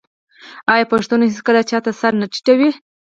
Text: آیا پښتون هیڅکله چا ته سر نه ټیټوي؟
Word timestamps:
آیا 0.73 0.85
پښتون 0.93 1.19
هیڅکله 1.29 1.61
چا 1.69 1.77
ته 1.85 1.91
سر 1.99 2.13
نه 2.21 2.25
ټیټوي؟ 2.33 2.71